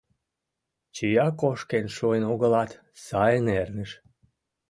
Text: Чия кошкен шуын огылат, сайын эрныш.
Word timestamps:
Чия 0.95 1.27
кошкен 1.39 1.85
шуын 1.95 2.23
огылат, 2.31 2.71
сайын 3.05 3.45
эрныш. 3.59 3.91